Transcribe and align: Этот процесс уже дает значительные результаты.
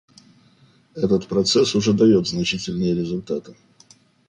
Этот 0.95 1.27
процесс 1.27 1.75
уже 1.75 1.93
дает 1.93 2.25
значительные 2.27 2.95
результаты. 2.95 3.55